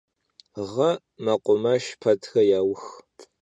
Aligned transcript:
Ğe 0.73 0.89
mekhumeşş 1.23 1.87
petre 2.01 2.41
yaux. 2.49 2.83